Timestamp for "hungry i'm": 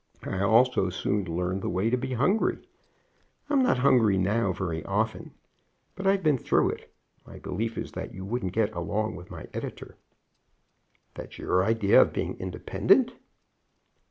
2.13-3.61